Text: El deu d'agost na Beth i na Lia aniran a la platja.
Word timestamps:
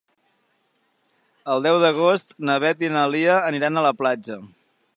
El 1.55 1.67
deu 1.67 1.77
d'agost 1.85 2.33
na 2.51 2.55
Beth 2.63 2.81
i 2.87 2.91
na 2.95 3.05
Lia 3.17 3.37
aniran 3.51 3.77
a 3.77 3.85
la 3.89 3.93
platja. 4.01 4.39